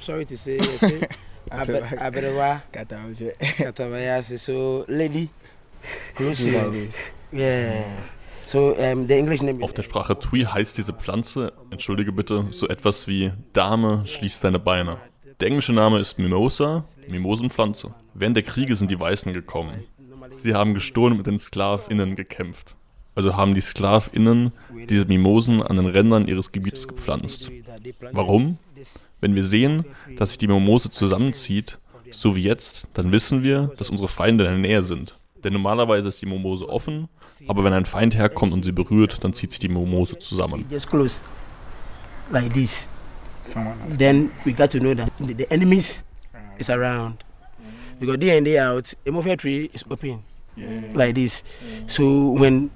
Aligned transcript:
sorry 0.00 0.24
to 0.26 0.36
say, 0.36 0.58
Aberewa, 1.50 2.62
Katawayasi, 2.72 4.38
so 4.38 4.84
lady, 4.88 5.30
close 6.14 6.40
Yeah. 7.32 7.84
So, 8.44 8.74
um, 8.76 9.06
the 9.06 9.16
English 9.16 9.42
name 9.42 9.62
Auf 9.62 9.72
der 9.72 9.84
Sprache 9.84 10.18
Twi 10.18 10.44
heißt 10.44 10.76
diese 10.76 10.92
Pflanze, 10.92 11.52
entschuldige 11.70 12.10
bitte, 12.10 12.46
so 12.50 12.66
etwas 12.66 13.06
wie 13.06 13.32
Dame, 13.52 14.02
schließ 14.06 14.40
deine 14.40 14.58
Beine. 14.58 14.96
Der 15.38 15.46
englische 15.48 15.72
Name 15.72 16.00
ist 16.00 16.18
Mimosa, 16.18 16.84
Mimosenpflanze. 17.08 17.94
Während 18.14 18.36
der 18.36 18.42
Kriege 18.42 18.74
sind 18.74 18.90
die 18.90 18.98
Weißen 18.98 19.32
gekommen. 19.32 19.84
Sie 20.36 20.54
haben 20.54 20.74
gestohlen 20.74 21.12
und 21.12 21.18
mit 21.18 21.26
den 21.28 21.38
SklavInnen 21.38 22.16
gekämpft. 22.16 22.76
Also 23.14 23.36
haben 23.36 23.54
die 23.54 23.62
SklavInnen 23.62 24.52
diese 24.88 25.04
Mimosen 25.04 25.62
an 25.62 25.76
den 25.76 25.86
Rändern 25.86 26.28
ihres 26.28 26.52
Gebietes 26.52 26.88
gepflanzt. 26.88 27.50
Warum? 28.12 28.58
Wenn 29.20 29.34
wir 29.34 29.44
sehen, 29.44 29.84
dass 30.16 30.30
sich 30.30 30.38
die 30.38 30.46
Mimose 30.46 30.90
zusammenzieht, 30.90 31.78
so 32.10 32.34
wie 32.34 32.42
jetzt, 32.42 32.88
dann 32.94 33.12
wissen 33.12 33.42
wir, 33.42 33.72
dass 33.76 33.90
unsere 33.90 34.08
Feinde 34.08 34.44
in 34.44 34.50
der 34.50 34.58
Nähe 34.58 34.82
sind. 34.82 35.14
Denn 35.44 35.52
normalerweise 35.52 36.08
ist 36.08 36.20
die 36.20 36.26
Mimose 36.26 36.68
offen, 36.68 37.08
aber 37.48 37.64
wenn 37.64 37.72
ein 37.72 37.86
Feind 37.86 38.14
herkommt 38.16 38.52
und 38.52 38.64
sie 38.64 38.72
berührt, 38.72 39.24
dann 39.24 39.32
zieht 39.32 39.50
sich 39.50 39.60
die 39.60 39.68
Mimose 39.68 40.18
zusammen. 40.18 40.64
Like 42.30 42.52
this. 42.52 42.88
Then 43.98 44.30
we 44.44 44.52
got 44.52 44.70
to 44.70 44.78
know 44.78 44.94
that 44.94 45.10
the 45.18 45.50
enemies 45.50 46.04
is 46.58 46.70
around. 46.70 47.24
Because 47.98 48.18
day 48.18 48.38
in 48.38 48.44
day 48.44 48.58
out, 48.58 48.94
a 49.06 49.10
mofia 49.10 49.36
tree 49.36 49.68
is 49.72 49.84
open 49.90 50.22
like 50.94 51.14
this. 51.14 51.42
So 51.86 52.32
when 52.32 52.70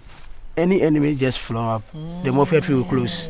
any 0.57 0.81
enemy 0.83 1.15
just 1.15 1.39
flow 1.39 1.77
up, 1.77 1.83
the 2.23 2.31
tree 2.61 2.75
will 2.75 2.85
close. 2.85 3.29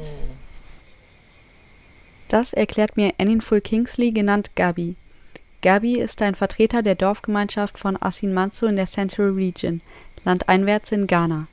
Das 2.30 2.52
erklärt 2.52 2.96
mir 2.96 3.12
Eninful 3.18 3.60
Kingsley, 3.60 4.10
genannt 4.10 4.56
Gabi. 4.56 4.96
Gabi 5.62 5.98
ist 5.98 6.20
ein 6.20 6.34
Vertreter 6.34 6.82
der 6.82 6.94
Dorfgemeinschaft 6.94 7.78
von 7.78 7.96
Asinmanso 8.00 8.66
in 8.66 8.76
der 8.76 8.86
Central 8.86 9.30
Region, 9.30 9.80
landeinwärts 10.24 10.92
in 10.92 11.06
Ghana. 11.06 11.46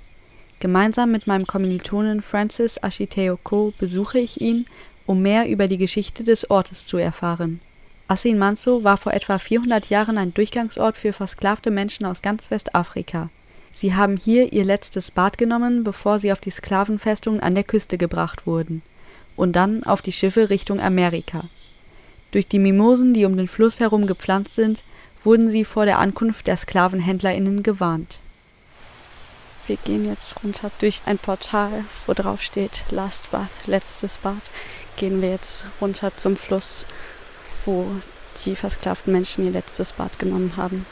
Gemeinsam 0.60 1.12
mit 1.12 1.28
meinem 1.28 1.48
Kommilitonen 1.48 2.22
Francis 2.22 2.78
Ashiteoko 2.84 3.74
besuche 3.80 4.20
ich 4.20 4.42
ihn, 4.42 4.66
um 5.08 5.22
mehr 5.22 5.48
über 5.48 5.68
die 5.68 5.78
Geschichte 5.78 6.24
des 6.24 6.50
Ortes 6.52 6.88
zu 6.88 6.98
erfahren. 6.98 7.60
Asinmanso 8.08 8.84
war 8.84 8.98
vor 8.98 9.14
etwa 9.14 9.40
400 9.40 9.90
Jahren 9.90 10.18
ein 10.18 10.34
Durchgangsort 10.34 10.98
für 10.98 11.14
versklavte 11.14 11.72
Menschen 11.72 12.06
aus 12.06 12.22
ganz 12.22 12.52
Westafrika. 12.52 13.30
Sie 13.82 13.96
haben 13.96 14.16
hier 14.16 14.54
ihr 14.54 14.64
letztes 14.64 15.10
Bad 15.10 15.40
genommen, 15.40 15.84
bevor 15.84 16.20
sie 16.20 16.32
auf 16.32 16.40
die 16.40 16.52
Sklavenfestung 16.52 17.40
an 17.40 17.56
der 17.56 17.64
Küste 17.64 17.98
gebracht 17.98 18.46
wurden, 18.46 18.84
und 19.36 19.56
dann 19.56 19.84
auf 19.84 20.04
die 20.04 20.12
Schiffe 20.12 20.52
Richtung 20.52 20.80
Amerika. 20.80 21.46
Durch 22.32 22.48
die 22.48 22.60
Mimosen, 22.60 23.16
die 23.16 23.26
um 23.26 23.36
den 23.36 23.48
Fluss 23.48 23.80
herum 23.80 24.06
gepflanzt 24.06 24.54
sind, 24.54 24.84
wurden 25.24 25.50
sie 25.50 25.66
vor 25.66 25.86
der 25.86 25.98
Ankunft 25.98 26.46
der 26.46 26.58
SklavenhändlerInnen 26.58 27.64
gewarnt. 27.64 28.20
Wir 29.66 29.78
gehen 29.78 30.06
jetzt 30.06 30.44
runter 30.44 30.70
durch 30.78 31.02
ein 31.08 31.18
Portal, 31.18 31.84
wo 32.06 32.14
drauf 32.14 32.44
steht 32.44 32.84
Last 32.92 33.32
Bath, 33.32 33.66
letztes 33.66 34.20
Bad. 34.20 34.44
Gehen 34.96 35.24
wir 35.24 35.32
jetzt 35.32 35.66
runter 35.82 36.16
zum 36.16 36.38
Fluss, 36.38 36.86
wo 37.66 37.88
die 38.46 38.56
versklavten 38.56 39.12
Menschen 39.12 39.44
ihr 39.44 39.52
letztes 39.52 39.94
Bad 39.94 40.20
genommen 40.20 40.54
haben. 40.56 40.86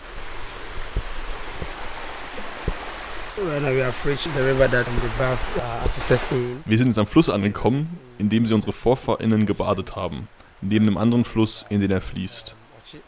Wir 6.65 6.77
sind 6.77 6.87
jetzt 6.87 6.99
am 6.99 7.07
Fluss 7.07 7.29
angekommen, 7.29 7.99
in 8.17 8.29
dem 8.29 8.45
sie 8.45 8.53
unsere 8.53 8.73
VorfahrInnen 8.73 9.45
gebadet 9.45 9.95
haben 9.95 10.27
neben 10.61 10.85
dem 10.85 10.97
anderen 10.97 11.25
Fluss, 11.25 11.65
in 11.69 11.81
den 11.81 11.91
er 11.91 12.01
fließt. 12.01 12.55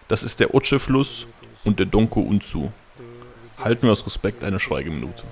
Das 0.07 0.23
ist 0.23 0.39
der 0.39 0.53
Oche-Fluss 0.53 1.27
und 1.63 1.79
der 1.79 1.85
Donko 1.85 2.21
Unzu. 2.21 2.71
Halten 3.57 3.83
wir 3.83 3.91
aus 3.91 4.05
Respekt 4.05 4.43
eine 4.43 4.59
Schweigeminute. 4.59 5.23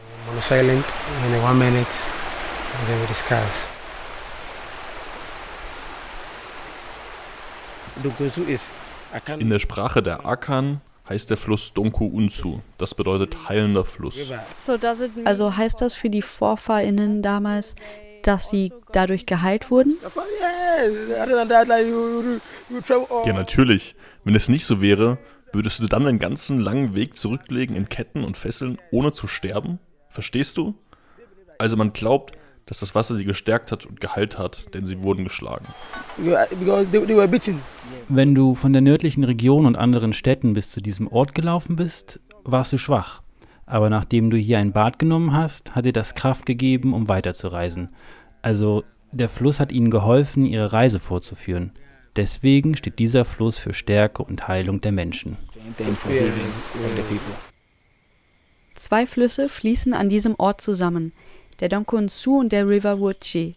In 9.39 9.49
der 9.49 9.59
Sprache 9.59 10.03
der 10.03 10.25
Akan 10.25 10.81
heißt 11.09 11.29
der 11.29 11.37
Fluss 11.37 11.73
Donko 11.73 12.05
Unzu. 12.05 12.61
Das 12.77 12.95
bedeutet 12.95 13.49
heilender 13.49 13.83
Fluss. 13.83 14.31
Also 15.25 15.57
heißt 15.57 15.81
das 15.81 15.95
für 15.95 16.09
die 16.09 16.21
VorfahrInnen 16.21 17.21
damals, 17.21 17.75
dass 18.23 18.49
sie 18.49 18.71
dadurch 18.91 19.25
geheilt 19.25 19.71
wurden? 19.71 19.97
Ja, 23.25 23.33
natürlich. 23.33 23.95
Wenn 24.23 24.35
es 24.35 24.49
nicht 24.49 24.65
so 24.65 24.81
wäre, 24.81 25.17
würdest 25.51 25.79
du 25.79 25.87
dann 25.87 26.05
den 26.05 26.19
ganzen 26.19 26.59
langen 26.59 26.95
Weg 26.95 27.17
zurücklegen 27.17 27.75
in 27.75 27.89
Ketten 27.89 28.23
und 28.23 28.37
Fesseln, 28.37 28.77
ohne 28.91 29.11
zu 29.11 29.27
sterben? 29.27 29.79
Verstehst 30.09 30.57
du? 30.57 30.75
Also 31.57 31.75
man 31.75 31.91
glaubt, 31.93 32.37
dass 32.69 32.79
das 32.79 32.93
Wasser 32.93 33.15
sie 33.15 33.25
gestärkt 33.25 33.71
hat 33.71 33.87
und 33.87 33.99
geheilt 33.99 34.37
hat, 34.37 34.75
denn 34.75 34.85
sie 34.85 35.03
wurden 35.03 35.23
geschlagen. 35.23 35.65
Wenn 38.07 38.35
du 38.35 38.53
von 38.53 38.73
der 38.73 38.83
nördlichen 38.83 39.23
Region 39.23 39.65
und 39.65 39.75
anderen 39.75 40.13
Städten 40.13 40.53
bis 40.53 40.69
zu 40.69 40.79
diesem 40.79 41.07
Ort 41.07 41.33
gelaufen 41.33 41.75
bist, 41.75 42.19
warst 42.43 42.71
du 42.71 42.77
schwach. 42.77 43.23
Aber 43.65 43.89
nachdem 43.89 44.29
du 44.29 44.37
hier 44.37 44.59
ein 44.59 44.71
Bad 44.71 44.99
genommen 44.99 45.33
hast, 45.33 45.75
hat 45.75 45.85
dir 45.85 45.93
das 45.93 46.13
Kraft 46.13 46.45
gegeben, 46.45 46.93
um 46.93 47.07
weiterzureisen. 47.07 47.89
Also 48.43 48.83
der 49.11 49.29
Fluss 49.29 49.59
hat 49.59 49.71
ihnen 49.71 49.89
geholfen, 49.89 50.45
ihre 50.45 50.71
Reise 50.71 50.99
fortzuführen. 50.99 51.71
Deswegen 52.15 52.77
steht 52.77 52.99
dieser 52.99 53.25
Fluss 53.25 53.57
für 53.57 53.73
Stärke 53.73 54.21
und 54.21 54.47
Heilung 54.47 54.79
der 54.81 54.91
Menschen. 54.91 55.37
Zwei 58.75 59.07
Flüsse 59.07 59.49
fließen 59.49 59.93
an 59.95 60.09
diesem 60.09 60.35
Ort 60.37 60.61
zusammen, 60.61 61.11
der 61.59 61.67
Donkunsu 61.69 62.39
und 62.39 62.51
der 62.51 62.67
River 62.67 62.99
Wuchi. 62.99 63.55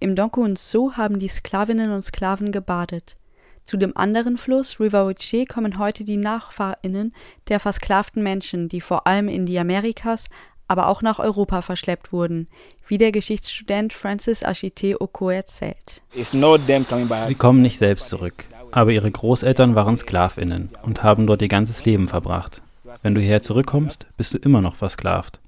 Im 0.00 0.16
Donkunsu 0.16 0.92
haben 0.92 1.18
die 1.18 1.28
Sklavinnen 1.28 1.90
und 1.92 2.02
Sklaven 2.02 2.50
gebadet. 2.50 3.16
Zu 3.64 3.76
dem 3.76 3.96
anderen 3.96 4.38
Fluss, 4.38 4.80
River 4.80 5.06
Uche, 5.06 5.44
kommen 5.44 5.78
heute 5.78 6.02
die 6.04 6.16
NachfahrInnen 6.16 7.14
der 7.48 7.60
versklavten 7.60 8.22
Menschen, 8.22 8.68
die 8.68 8.80
vor 8.80 9.06
allem 9.06 9.28
in 9.28 9.46
die 9.46 9.58
Amerikas, 9.58 10.26
aber 10.66 10.88
auch 10.88 11.02
nach 11.02 11.18
Europa 11.18 11.60
verschleppt 11.62 12.12
wurden, 12.12 12.48
wie 12.88 12.98
der 12.98 13.12
Geschichtsstudent 13.12 13.92
Francis 13.92 14.42
Ashite 14.42 15.00
Oko 15.00 15.28
erzählt. 15.30 16.02
Sie 16.12 17.34
kommen 17.34 17.62
nicht 17.62 17.78
selbst 17.78 18.08
zurück, 18.08 18.44
aber 18.70 18.90
ihre 18.92 19.10
Großeltern 19.10 19.76
waren 19.76 19.96
SklavInnen 19.96 20.70
und 20.82 21.02
haben 21.02 21.26
dort 21.26 21.42
ihr 21.42 21.48
ganzes 21.48 21.84
Leben 21.84 22.08
verbracht. 22.08 22.62
Wenn 23.02 23.14
du 23.14 23.20
hierher 23.20 23.42
zurückkommst, 23.42 24.06
bist 24.16 24.32
du 24.34 24.38
immer 24.38 24.62
noch 24.62 24.74
versklavt. 24.74 25.40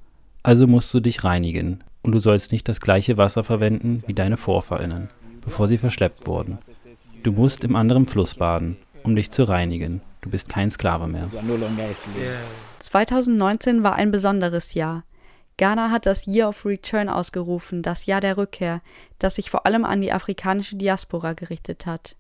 Also 0.43 0.67
musst 0.67 0.93
du 0.93 1.01
dich 1.01 1.25
reinigen 1.25 1.83
und 2.05 2.13
du 2.13 2.21
sollst 2.21 2.53
nicht 2.53 2.69
das 2.69 2.81
gleiche 2.81 3.17
Wasser 3.17 3.43
verwenden 3.43 4.05
wie 4.07 4.15
deine 4.15 4.37
VorfahrInnen, 4.37 5.09
bevor 5.41 5.67
sie 5.67 5.79
verschleppt 5.79 6.27
wurden. 6.27 6.59
Du 7.23 7.33
musst 7.33 7.65
im 7.65 7.75
anderen 7.75 8.07
Fluss 8.07 8.35
baden, 8.35 8.77
um 9.03 9.17
dich 9.17 9.31
zu 9.31 9.43
reinigen. 9.45 10.03
Du 10.21 10.31
bist 10.31 10.49
kein 10.49 10.71
Sklave 10.71 11.09
mehr. 11.09 11.31
2019 12.79 13.83
war 13.83 13.95
ein 13.95 14.11
besonderes 14.11 14.75
Jahr. 14.75 15.05
Ghana 15.57 15.91
hat 15.91 16.07
das 16.07 16.27
Year 16.27 16.49
of 16.49 16.67
Return 16.67 17.09
ausgerufen, 17.09 17.83
das 17.83 18.07
Jahr 18.07 18.21
der 18.21 18.37
Rückkehr, 18.37 18.83
das 19.19 19.37
sich 19.37 19.51
vor 19.51 19.67
allem 19.67 19.85
an 19.85 20.01
die 20.01 20.13
afrikanische 20.13 20.77
Diaspora 20.77 21.33
gerichtet 21.33 21.87
hat. 21.87 22.17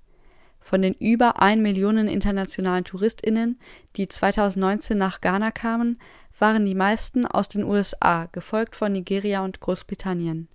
Von 0.60 0.80
den 0.80 0.94
über 0.94 1.42
1 1.42 1.60
Millionen 1.60 2.08
internationalen 2.08 2.84
TouristInnen, 2.84 3.58
die 3.96 4.08
2019 4.08 4.96
nach 4.96 5.20
Ghana 5.20 5.50
kamen, 5.50 5.98
waren 6.38 6.66
die 6.66 6.74
meisten 6.74 7.26
aus 7.26 7.48
den 7.48 7.64
USA, 7.64 8.26
gefolgt 8.32 8.76
von 8.76 8.92
Nigeria 8.92 9.44
und 9.44 9.60
Großbritannien. 9.60 10.48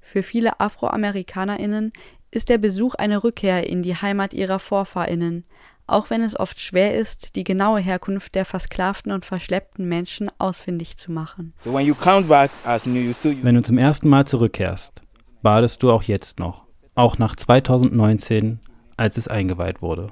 Für 0.00 0.22
viele 0.22 0.60
AfroamerikanerInnen 0.60 1.92
ist 2.30 2.48
der 2.48 2.58
Besuch 2.58 2.94
eine 2.94 3.24
Rückkehr 3.24 3.68
in 3.68 3.82
die 3.82 3.94
Heimat 3.96 4.34
ihrer 4.34 4.58
VorfahrInnen, 4.58 5.44
auch 5.86 6.10
wenn 6.10 6.22
es 6.22 6.38
oft 6.38 6.60
schwer 6.60 6.98
ist, 6.98 7.36
die 7.36 7.44
genaue 7.44 7.80
Herkunft 7.80 8.34
der 8.34 8.44
versklavten 8.44 9.12
und 9.12 9.24
verschleppten 9.24 9.86
Menschen 9.86 10.30
ausfindig 10.38 10.96
zu 10.96 11.12
machen. 11.12 11.52
Wenn 11.64 13.54
du 13.54 13.62
zum 13.62 13.78
ersten 13.78 14.08
Mal 14.08 14.26
zurückkehrst, 14.26 15.02
badest 15.42 15.82
du 15.82 15.90
auch 15.90 16.02
jetzt 16.02 16.38
noch, 16.38 16.64
auch 16.94 17.18
nach 17.18 17.36
2019, 17.36 18.60
als 18.96 19.16
es 19.16 19.28
eingeweiht 19.28 19.82
wurde. 19.82 20.08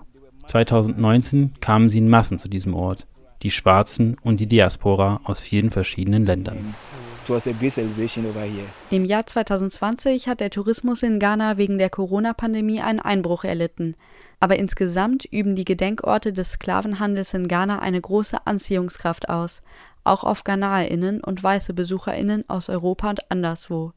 2019 0.46 1.54
kamen 1.60 1.88
sie 1.88 1.98
in 1.98 2.08
Massen 2.08 2.38
zu 2.38 2.48
diesem 2.48 2.74
Ort, 2.74 3.06
die 3.42 3.50
Schwarzen 3.50 4.16
und 4.22 4.40
die 4.40 4.46
Diaspora 4.46 5.20
aus 5.24 5.40
vielen 5.40 5.70
verschiedenen 5.70 6.24
Ländern. 6.26 6.74
Im 8.90 9.04
Jahr 9.04 9.26
2020 9.26 10.28
hat 10.28 10.40
der 10.40 10.50
Tourismus 10.50 11.02
in 11.02 11.18
Ghana 11.18 11.56
wegen 11.56 11.78
der 11.78 11.90
Corona-Pandemie 11.90 12.80
einen 12.80 13.00
Einbruch 13.00 13.44
erlitten. 13.44 13.94
Aber 14.40 14.56
insgesamt 14.56 15.24
üben 15.26 15.54
die 15.54 15.64
Gedenkorte 15.64 16.32
des 16.32 16.52
Sklavenhandels 16.52 17.32
in 17.34 17.46
Ghana 17.46 17.78
eine 17.78 18.00
große 18.00 18.44
Anziehungskraft 18.44 19.28
aus, 19.28 19.62
auch 20.02 20.24
auf 20.24 20.42
GhanaerInnen 20.42 21.22
und 21.22 21.42
weiße 21.42 21.74
BesucherInnen 21.74 22.48
aus 22.48 22.68
Europa 22.68 23.10
und 23.10 23.30
anderswo. 23.30 23.92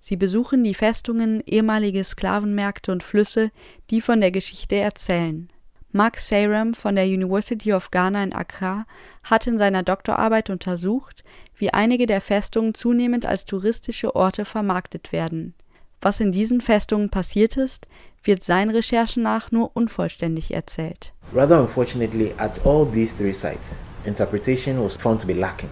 Sie 0.00 0.16
besuchen 0.16 0.62
die 0.64 0.74
Festungen, 0.74 1.42
ehemalige 1.44 2.04
Sklavenmärkte 2.04 2.92
und 2.92 3.02
Flüsse, 3.02 3.50
die 3.90 4.00
von 4.00 4.20
der 4.20 4.30
Geschichte 4.30 4.76
erzählen. 4.76 5.50
Mark 5.92 6.18
Sayram 6.18 6.74
von 6.74 6.94
der 6.94 7.04
University 7.04 7.72
of 7.72 7.90
Ghana 7.90 8.22
in 8.22 8.32
Accra 8.32 8.86
hat 9.24 9.46
in 9.46 9.58
seiner 9.58 9.82
Doktorarbeit 9.82 10.48
untersucht, 10.48 11.24
wie 11.56 11.70
einige 11.70 12.06
der 12.06 12.20
Festungen 12.20 12.74
zunehmend 12.74 13.26
als 13.26 13.44
touristische 13.44 14.14
Orte 14.14 14.44
vermarktet 14.44 15.12
werden. 15.12 15.54
Was 16.00 16.20
in 16.20 16.32
diesen 16.32 16.60
Festungen 16.60 17.10
passiert 17.10 17.56
ist, 17.56 17.86
wird 18.22 18.44
seinen 18.44 18.70
Recherchen 18.70 19.22
nach 19.22 19.50
nur 19.50 19.76
unvollständig 19.76 20.54
erzählt. 20.54 21.12
Rather 21.34 21.60
unfortunately, 21.60 22.32
at 22.38 22.64
all 22.64 22.86
these 22.86 23.16
three 23.16 23.32
sites, 23.32 23.76
interpretation 24.04 24.82
was 24.82 24.96
found 24.96 25.20
to 25.20 25.26
be 25.26 25.34
lacking. 25.34 25.68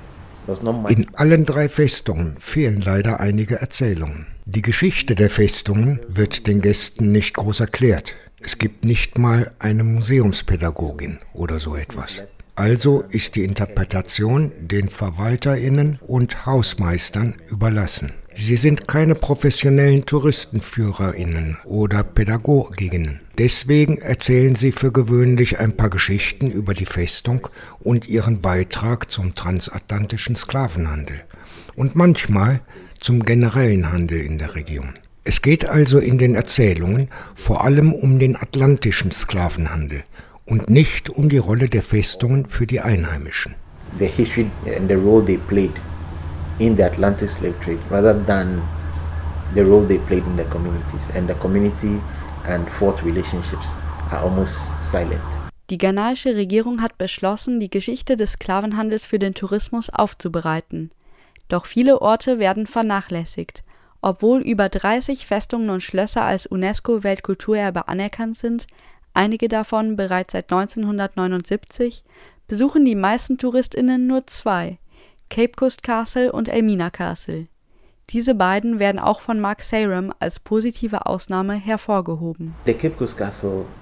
In 0.88 1.06
allen 1.15 1.44
drei 1.44 1.69
Festungen 1.69 2.37
fehlen 2.38 2.81
leider 2.81 3.20
einige 3.20 3.56
Erzählungen. 3.61 4.26
Die 4.47 4.62
Geschichte 4.62 5.15
der 5.15 5.29
Festungen 5.29 6.00
wird 6.09 6.47
den 6.47 6.62
Gästen 6.62 7.12
nicht 7.12 7.35
groß 7.35 7.61
erklärt. 7.61 8.17
Es 8.40 8.58
gibt 8.58 8.85
nicht 8.85 9.19
mal 9.19 9.52
eine 9.58 9.85
Museumspädagogin 9.85 11.19
oder 11.32 11.58
so 11.58 11.75
etwas. 11.75 12.23
Also 12.55 13.02
ist 13.02 13.37
die 13.37 13.44
Interpretation 13.44 14.52
den 14.61 14.88
Verwalterinnen 14.88 15.99
und 16.06 16.46
Hausmeistern 16.46 17.35
überlassen. 17.50 18.12
Sie 18.35 18.56
sind 18.56 18.87
keine 18.87 19.17
professionellen 19.17 20.06
Touristenführerinnen 20.06 21.58
oder 21.64 22.05
Pädagoginnen. 22.05 23.20
Deswegen 23.37 23.99
erzählen 23.99 24.55
sie 24.55 24.70
für 24.70 24.93
gewöhnlich 24.93 25.58
ein 25.58 25.76
paar 25.76 25.91
Geschichten 25.91 26.50
über 26.50 26.75
die 26.75 26.87
Festung 26.87 27.49
und 27.81 28.08
ihren 28.08 28.41
Beitrag 28.41 29.11
zum 29.11 29.34
transatlantischen 29.34 30.37
Sklavenhandel 30.37 31.23
und 31.75 31.96
manchmal 31.96 32.61
zum 33.00 33.25
generellen 33.25 33.93
Handel 33.93 34.20
in 34.20 34.38
der 34.38 34.55
Region. 34.55 34.94
Es 35.29 35.43
geht 35.43 35.69
also 35.69 35.99
in 35.99 36.17
den 36.17 36.35
Erzählungen 36.35 37.11
vor 37.35 37.63
allem 37.63 37.93
um 37.93 38.19
den 38.19 38.35
atlantischen 38.35 39.11
Sklavenhandel 39.11 40.05
und 40.47 40.71
nicht 40.71 41.11
um 41.11 41.29
die 41.29 41.37
Rolle 41.37 41.69
der 41.69 41.83
Festungen 41.83 42.47
für 42.47 42.67
die 42.67 42.81
Einheimischen. 42.81 43.55
The 43.99 44.07
history 44.07 44.47
and 44.75 44.89
the 44.89 44.95
role 44.95 45.23
they 45.23 45.37
played 45.37 45.73
in 46.59 46.77
the 46.77 46.85
Atlantic 46.85 47.29
slave 47.29 47.53
trade 47.63 47.79
rather 47.91 48.15
than 48.25 48.63
the 49.55 49.61
role 49.61 49.87
they 49.87 49.99
played 49.99 50.25
in 50.27 50.39
the 50.39 50.45
communities 50.45 51.15
and 51.15 51.29
the 51.29 51.35
community 51.35 52.01
and 52.47 52.67
fort 52.67 53.05
relationships 53.05 53.69
are 54.11 54.23
almost 54.23 54.57
silent. 54.91 55.21
Die 55.69 55.77
ghanaische 55.77 56.37
Regierung 56.37 56.81
hat 56.81 56.97
beschlossen, 56.97 57.61
die 57.61 57.69
Geschichte 57.69 58.17
des 58.17 58.33
Sklavenhandels 58.33 59.05
für 59.05 59.19
den 59.19 59.35
Tourismus 59.35 59.91
aufzubereiten. 59.91 60.91
Doch 61.49 61.67
viele 61.67 62.01
Orte 62.01 62.39
werden 62.39 62.67
vernachlässigt. 62.67 63.63
Obwohl 64.00 64.41
über 64.41 64.69
30 64.69 65.27
Festungen 65.27 65.71
und 65.71 65.83
Schlösser 65.83 66.25
als 66.25 66.47
UNESCO-Weltkulturerbe 66.47 67.89
anerkannt 67.89 68.39
sind, 68.39 68.67
einige 69.12 69.49
davon 69.49 69.97
bereits 69.97 70.33
seit 70.33 70.53
1979, 70.53 72.05
besuchen 72.47 72.85
die 72.85 72.95
meisten 72.95 73.39
TouristInnen 73.39 74.06
nur 74.06 74.27
zwei, 74.27 74.79
Cape 75.29 75.53
Coast 75.56 75.83
Castle 75.83 76.33
und 76.33 76.49
Elmina 76.49 76.91
Castle. 76.91 77.49
Diese 78.11 78.35
beiden 78.35 78.79
werden 78.79 78.99
auch 78.99 79.21
von 79.21 79.39
Mark 79.39 79.62
Sarum 79.62 80.15
als 80.19 80.41
positive 80.41 81.05
Ausnahme 81.05 81.55
hervorgehoben. 81.55 82.55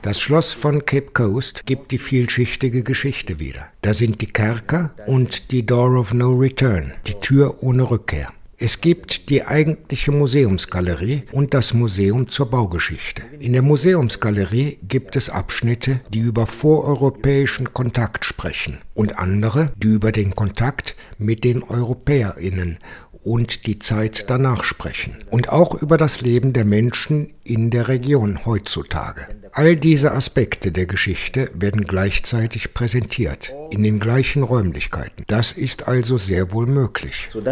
Das 0.03 0.21
Schloss 0.21 0.53
von 0.53 0.85
Cape 0.85 1.13
Coast 1.13 1.65
gibt 1.65 1.93
die 1.93 1.99
vielschichtige 1.99 2.83
Geschichte 2.83 3.39
wieder. 3.39 3.69
Da 3.83 3.95
sind 3.95 4.21
die 4.21 4.27
Kerker 4.27 4.91
und 5.07 5.53
die 5.53 5.65
Door 5.65 6.01
of 6.01 6.13
No 6.13 6.33
Return, 6.33 6.93
die 7.07 7.15
Tür 7.15 7.63
ohne 7.63 7.89
Rückkehr. 7.89 8.33
Es 8.59 8.81
gibt 8.81 9.29
die 9.29 9.45
eigentliche 9.45 10.13
Museumsgalerie 10.13 11.25
und 11.31 11.53
das 11.53 11.75
Museum 11.75 12.27
zur 12.27 12.49
Baugeschichte. 12.49 13.23
In 13.39 13.53
der 13.53 13.61
Museumsgalerie 13.61 14.79
gibt 14.83 15.15
es 15.15 15.29
Abschnitte, 15.29 16.01
die 16.09 16.21
über 16.21 16.47
voreuropäischen 16.47 17.75
Kontakt 17.75 18.25
sprechen 18.25 18.79
und 18.95 19.19
andere, 19.19 19.73
die 19.77 19.89
über 19.89 20.11
den 20.11 20.35
Kontakt 20.35 20.97
mit 21.19 21.45
den 21.45 21.63
Europäerinnen 21.63 22.79
und 23.23 23.67
die 23.67 23.79
Zeit 23.79 24.31
danach 24.31 24.65
sprechen 24.65 25.17
und 25.31 25.51
auch 25.51 25.75
über 25.83 25.99
das 25.99 26.23
Leben 26.23 26.55
der 26.55 26.65
Menschen 26.65 27.35
in 27.45 27.71
der 27.71 27.89
Region 27.89 28.47
heutzutage. 28.47 29.27
All 29.53 29.77
diese 29.77 30.13
Aspekte 30.13 30.73
der 30.73 30.87
Geschichte 30.87 31.51
werden 31.53 31.87
gleichzeitig 31.87 32.73
präsentiert, 32.73 33.53
in 33.71 33.83
den 33.83 34.01
gleichen 34.01 34.43
Räumlichkeiten. 34.45 35.25
Das 35.27 35.53
ist 35.53 35.89
also 35.89 36.17
sehr 36.17 36.53
wohl 36.53 36.67
möglich. 36.67 37.29
So 37.33 37.43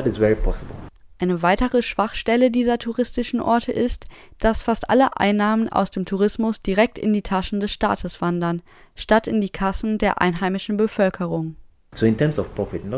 eine 1.18 1.42
weitere 1.42 1.82
Schwachstelle 1.82 2.50
dieser 2.50 2.78
touristischen 2.78 3.40
Orte 3.40 3.72
ist, 3.72 4.06
dass 4.38 4.62
fast 4.62 4.90
alle 4.90 5.16
Einnahmen 5.18 5.68
aus 5.68 5.90
dem 5.90 6.04
Tourismus 6.04 6.60
direkt 6.62 6.98
in 6.98 7.12
die 7.12 7.22
Taschen 7.22 7.60
des 7.60 7.72
Staates 7.72 8.20
wandern, 8.20 8.62
statt 8.94 9.28
in 9.28 9.40
die 9.40 9.50
Kassen 9.50 9.98
der 9.98 10.20
einheimischen 10.20 10.76
Bevölkerung. 10.76 11.56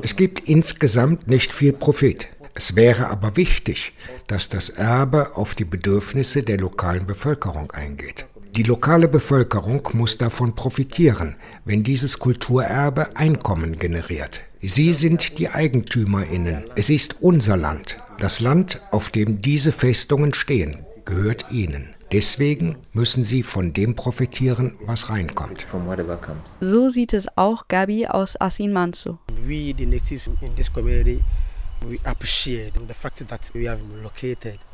Es 0.02 0.16
gibt 0.16 0.48
insgesamt 0.48 1.28
nicht 1.28 1.52
viel 1.52 1.72
Profit. 1.72 2.28
Es 2.54 2.74
wäre 2.74 3.08
aber 3.08 3.36
wichtig, 3.36 3.92
dass 4.26 4.48
das 4.48 4.70
Erbe 4.70 5.36
auf 5.36 5.54
die 5.54 5.66
Bedürfnisse 5.66 6.42
der 6.42 6.56
lokalen 6.56 7.06
Bevölkerung 7.06 7.70
eingeht. 7.72 8.26
Die 8.56 8.62
lokale 8.62 9.08
Bevölkerung 9.08 9.86
muss 9.92 10.16
davon 10.16 10.54
profitieren, 10.54 11.36
wenn 11.66 11.82
dieses 11.82 12.18
Kulturerbe 12.18 13.14
Einkommen 13.14 13.76
generiert. 13.76 14.40
Sie 14.62 14.94
sind 14.94 15.38
die 15.38 15.50
Eigentümerinnen. 15.50 16.64
Es 16.74 16.88
ist 16.88 17.16
unser 17.20 17.58
Land. 17.58 17.98
Das 18.18 18.40
Land, 18.40 18.80
auf 18.92 19.10
dem 19.10 19.42
diese 19.42 19.72
Festungen 19.72 20.32
stehen, 20.32 20.82
gehört 21.04 21.50
ihnen. 21.50 21.90
Deswegen 22.12 22.78
müssen 22.94 23.24
sie 23.24 23.42
von 23.42 23.74
dem 23.74 23.94
profitieren, 23.94 24.74
was 24.86 25.10
reinkommt. 25.10 25.66
So 26.60 26.88
sieht 26.88 27.12
es 27.12 27.26
auch 27.36 27.68
Gabi 27.68 28.06
aus 28.06 28.40
Asin 28.40 28.72
Manso. 28.72 29.18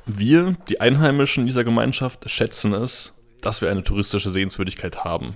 Wir, 0.07 0.57
die 0.69 0.81
Einheimischen 0.81 1.47
dieser 1.47 1.65
Gemeinschaft, 1.65 2.31
schätzen 2.31 2.73
es, 2.75 3.13
dass 3.41 3.61
wir 3.61 3.73
eine 3.73 3.83
touristische 3.83 4.31
Sehenswürdigkeit 4.31 5.05
haben. 5.05 5.35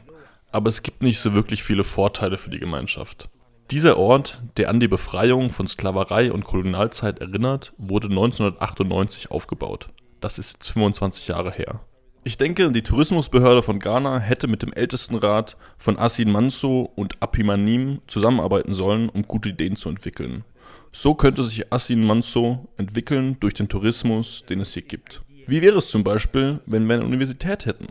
Aber 0.53 0.69
es 0.69 0.85
gibt 0.85 1.03
nicht 1.03 1.19
so 1.19 1.35
wirklich 1.35 1.65
viele 1.65 1.83
Vorteile 1.83 2.39
für 2.39 2.51
die 2.51 2.61
Gemeinschaft. 2.61 3.29
Dieser 3.73 3.97
Ort, 3.99 4.41
der 4.59 4.71
an 4.71 4.79
die 4.79 4.87
Befreiung 4.87 5.51
von 5.51 5.67
Sklaverei 5.67 6.31
und 6.31 6.45
Kolonialzeit 6.45 7.19
erinnert, 7.19 7.73
wurde 7.79 8.07
1998 8.07 9.33
aufgebaut. 9.33 9.89
Das 10.21 10.39
ist 10.39 10.71
25 10.71 11.27
Jahre 11.27 11.51
her. 11.51 11.81
Ich 12.23 12.39
denke, 12.39 12.71
die 12.71 12.83
Tourismusbehörde 12.83 13.63
von 13.63 13.81
Ghana 13.81 14.21
hätte 14.21 14.47
mit 14.47 14.63
dem 14.63 14.73
Ältestenrat 14.73 15.57
von 15.79 15.99
Asin 15.99 16.31
Manso 16.31 16.93
und 16.95 17.21
Apimanim 17.21 18.03
zusammenarbeiten 18.07 18.73
sollen, 18.73 19.09
um 19.09 19.27
gute 19.27 19.49
Ideen 19.49 19.75
zu 19.75 19.89
entwickeln. 19.89 20.45
So 20.93 21.17
könnte 21.17 21.43
sich 21.43 21.73
Asin 21.73 22.05
Manso 22.05 22.69
entwickeln 22.77 23.37
durch 23.41 23.55
den 23.55 23.69
Tourismus, 23.69 24.45
den 24.49 24.61
es 24.61 24.75
hier 24.75 24.83
gibt. 24.83 25.23
Wie 25.49 25.61
wäre 25.61 25.79
es 25.79 25.91
zum 25.91 26.05
Beispiel, 26.05 26.61
wenn 26.67 26.89
wir 26.89 26.95
eine 26.95 27.05
Universität 27.05 27.67
hätten? 27.67 27.89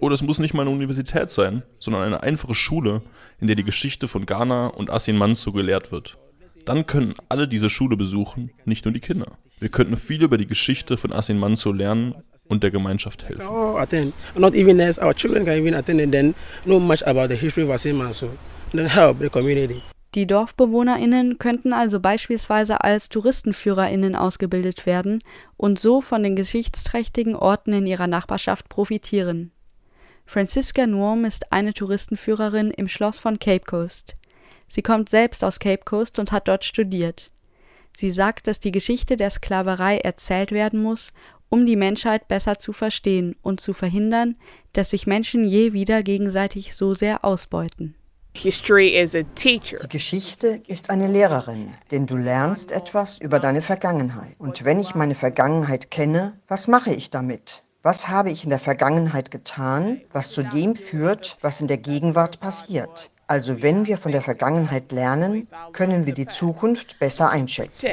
Oder 0.00 0.14
es 0.14 0.22
muss 0.22 0.38
nicht 0.38 0.54
mal 0.54 0.62
eine 0.62 0.70
Universität 0.70 1.30
sein, 1.30 1.62
sondern 1.78 2.02
eine 2.02 2.22
einfache 2.22 2.54
Schule, 2.54 3.02
in 3.40 3.46
der 3.46 3.56
die 3.56 3.64
Geschichte 3.64 4.08
von 4.08 4.26
Ghana 4.26 4.68
und 4.68 4.90
Asin 4.90 5.16
Manso 5.16 5.52
gelehrt 5.52 5.92
wird. 5.92 6.18
Dann 6.64 6.86
können 6.86 7.14
alle 7.28 7.46
diese 7.46 7.68
Schule 7.68 7.96
besuchen, 7.96 8.50
nicht 8.64 8.84
nur 8.84 8.92
die 8.92 9.00
Kinder. 9.00 9.38
Wir 9.60 9.68
könnten 9.68 9.96
viel 9.96 10.22
über 10.22 10.38
die 10.38 10.46
Geschichte 10.46 10.96
von 10.96 11.12
Asin 11.12 11.38
Manso 11.38 11.72
lernen 11.72 12.14
und 12.48 12.62
der 12.62 12.70
Gemeinschaft 12.70 13.24
helfen. 13.28 13.46
Oh, 13.48 13.76
attend. 13.76 14.14
Not 14.36 14.54
even 14.54 14.80
as 14.80 14.98
our 14.98 15.14
children 15.14 15.44
can 15.44 15.54
even 15.54 15.74
attend 15.74 16.00
and 16.00 16.12
then 16.12 16.34
know 16.64 16.80
much 16.80 17.06
about 17.06 17.28
the 17.28 17.36
history 17.36 17.64
of 17.64 17.70
Asin 17.70 17.96
Manso 17.96 18.26
and 18.72 18.74
then 18.74 18.86
help 18.86 19.20
the 19.20 19.28
community. 19.28 19.82
Die 20.14 20.26
DorfbewohnerInnen 20.26 21.38
könnten 21.38 21.72
also 21.72 21.98
beispielsweise 21.98 22.84
als 22.84 23.08
TouristenführerInnen 23.08 24.14
ausgebildet 24.14 24.86
werden 24.86 25.18
und 25.56 25.80
so 25.80 26.00
von 26.00 26.22
den 26.22 26.36
geschichtsträchtigen 26.36 27.34
Orten 27.34 27.72
in 27.72 27.86
ihrer 27.86 28.06
Nachbarschaft 28.06 28.68
profitieren. 28.68 29.50
Franziska 30.26 30.86
Nuom 30.86 31.24
ist 31.24 31.52
eine 31.52 31.74
Touristenführerin 31.74 32.70
im 32.70 32.88
Schloss 32.88 33.18
von 33.18 33.38
Cape 33.38 33.64
Coast. 33.64 34.16
Sie 34.68 34.82
kommt 34.82 35.08
selbst 35.08 35.44
aus 35.44 35.58
Cape 35.58 35.84
Coast 35.84 36.18
und 36.18 36.32
hat 36.32 36.48
dort 36.48 36.64
studiert. 36.64 37.30
Sie 37.96 38.10
sagt, 38.10 38.46
dass 38.46 38.58
die 38.58 38.72
Geschichte 38.72 39.16
der 39.16 39.30
Sklaverei 39.30 39.98
erzählt 39.98 40.50
werden 40.50 40.82
muss, 40.82 41.12
um 41.48 41.66
die 41.66 41.76
Menschheit 41.76 42.26
besser 42.26 42.58
zu 42.58 42.72
verstehen 42.72 43.36
und 43.42 43.60
zu 43.60 43.72
verhindern, 43.72 44.36
dass 44.72 44.90
sich 44.90 45.06
Menschen 45.06 45.44
je 45.44 45.72
wieder 45.72 46.02
gegenseitig 46.02 46.74
so 46.74 46.94
sehr 46.94 47.24
ausbeuten. 47.24 47.94
Die 48.34 48.50
Geschichte 49.88 50.62
ist 50.66 50.90
eine 50.90 51.06
Lehrerin, 51.06 51.72
denn 51.92 52.06
du 52.06 52.16
lernst 52.16 52.72
etwas 52.72 53.18
über 53.18 53.38
deine 53.38 53.62
Vergangenheit. 53.62 54.34
Und 54.38 54.64
wenn 54.64 54.80
ich 54.80 54.96
meine 54.96 55.14
Vergangenheit 55.14 55.92
kenne, 55.92 56.36
was 56.48 56.66
mache 56.66 56.92
ich 56.92 57.10
damit? 57.10 57.62
Was 57.86 58.08
habe 58.08 58.30
ich 58.30 58.44
in 58.44 58.48
der 58.48 58.58
Vergangenheit 58.58 59.30
getan, 59.30 60.00
was 60.10 60.32
zu 60.32 60.42
dem 60.42 60.74
führt, 60.74 61.36
was 61.42 61.60
in 61.60 61.66
der 61.66 61.76
Gegenwart 61.76 62.40
passiert? 62.40 63.10
Also 63.26 63.60
wenn 63.60 63.84
wir 63.84 63.98
von 63.98 64.10
der 64.10 64.22
Vergangenheit 64.22 64.90
lernen, 64.90 65.48
können 65.74 66.06
wir 66.06 66.14
die 66.14 66.26
Zukunft 66.26 66.98
besser 66.98 67.28
einschätzen. 67.28 67.90